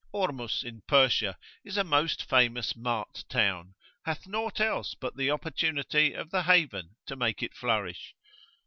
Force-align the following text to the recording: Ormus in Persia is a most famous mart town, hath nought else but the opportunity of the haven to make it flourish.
Ormus 0.13 0.63
in 0.63 0.81
Persia 0.87 1.37
is 1.63 1.77
a 1.77 1.83
most 1.83 2.23
famous 2.27 2.75
mart 2.75 3.23
town, 3.29 3.75
hath 4.03 4.25
nought 4.25 4.59
else 4.59 4.95
but 4.95 5.15
the 5.15 5.29
opportunity 5.29 6.13
of 6.13 6.31
the 6.31 6.41
haven 6.41 6.95
to 7.05 7.15
make 7.15 7.43
it 7.43 7.53
flourish. 7.53 8.15